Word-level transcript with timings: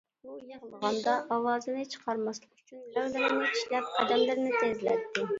ئۇ 0.27 0.35
يىغلىغاندا 0.51 1.11
ئاۋازىنى 1.35 1.83
چىقارماسلىق 1.95 2.55
ئۈچۈن 2.61 2.79
لەۋلىرىنى 2.95 3.51
چىشلەپ 3.57 3.91
قەدەملىرىنى 3.99 4.55
تېزلەتتى. 4.63 5.27